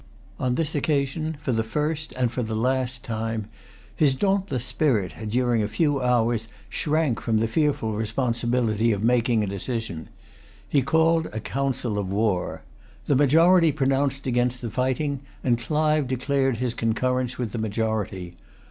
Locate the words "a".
5.61-5.67, 9.43-9.45, 11.27-11.39